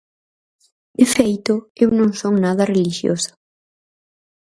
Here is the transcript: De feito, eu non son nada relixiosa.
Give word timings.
De 0.99 1.05
feito, 1.15 1.53
eu 1.83 1.89
non 1.99 2.09
son 2.21 2.33
nada 2.45 2.69
relixiosa. 2.73 3.31